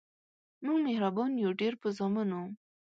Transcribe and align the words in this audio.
مونږ 0.63 0.79
مهربان 0.87 1.31
یو 1.45 1.51
ډیر 1.61 1.73
په 1.81 1.87
زامنو 1.97 2.41